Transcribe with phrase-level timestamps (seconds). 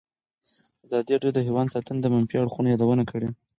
[0.85, 3.29] ازادي راډیو د حیوان ساتنه د منفي اړخونو یادونه کړې.